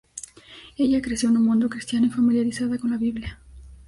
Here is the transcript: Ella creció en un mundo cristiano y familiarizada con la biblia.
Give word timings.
Ella 0.77 0.99
creció 0.99 1.29
en 1.29 1.37
un 1.37 1.43
mundo 1.45 1.69
cristiano 1.69 2.07
y 2.07 2.09
familiarizada 2.09 2.79
con 2.79 2.89
la 2.89 2.97
biblia. 2.97 3.37